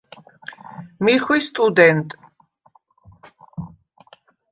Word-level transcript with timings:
მი 1.07 1.13
ხვი 1.25 1.39
სტუდენტ. 1.47 2.09